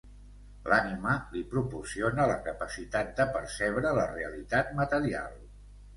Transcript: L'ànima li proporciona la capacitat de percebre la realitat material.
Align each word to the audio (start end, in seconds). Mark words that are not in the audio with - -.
L'ànima 0.71 1.11
li 1.35 1.43
proporciona 1.51 2.27
la 2.33 2.37
capacitat 2.49 3.13
de 3.21 3.29
percebre 3.39 3.93
la 4.01 4.11
realitat 4.17 4.77
material. 4.81 5.41